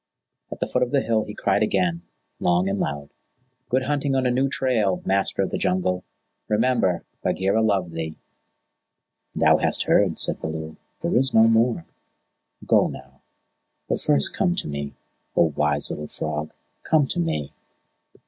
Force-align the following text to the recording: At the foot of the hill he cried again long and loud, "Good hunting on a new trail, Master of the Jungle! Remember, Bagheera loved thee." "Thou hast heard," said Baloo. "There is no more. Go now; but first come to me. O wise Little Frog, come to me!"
At 0.51 0.57
the 0.57 0.65
foot 0.65 0.81
of 0.81 0.89
the 0.89 1.01
hill 1.01 1.25
he 1.25 1.35
cried 1.35 1.61
again 1.61 2.01
long 2.39 2.67
and 2.67 2.79
loud, 2.79 3.11
"Good 3.69 3.83
hunting 3.83 4.15
on 4.15 4.25
a 4.25 4.31
new 4.31 4.49
trail, 4.49 4.99
Master 5.05 5.43
of 5.43 5.51
the 5.51 5.59
Jungle! 5.59 6.03
Remember, 6.47 7.03
Bagheera 7.21 7.61
loved 7.61 7.91
thee." 7.91 8.15
"Thou 9.35 9.57
hast 9.57 9.83
heard," 9.83 10.17
said 10.17 10.41
Baloo. 10.41 10.75
"There 11.03 11.15
is 11.15 11.35
no 11.35 11.43
more. 11.43 11.85
Go 12.65 12.87
now; 12.87 13.21
but 13.87 14.01
first 14.01 14.33
come 14.33 14.55
to 14.55 14.67
me. 14.67 14.95
O 15.35 15.53
wise 15.55 15.91
Little 15.91 16.07
Frog, 16.07 16.49
come 16.83 17.05
to 17.05 17.19
me!" 17.19 17.53